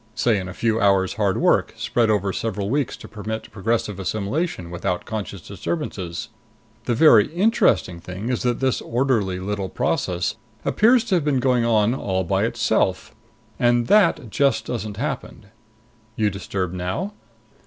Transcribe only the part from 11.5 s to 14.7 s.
on all by itself. And that just